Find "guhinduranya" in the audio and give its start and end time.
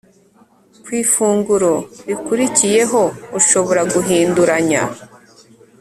3.93-4.83